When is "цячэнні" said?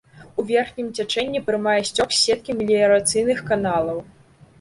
1.01-1.41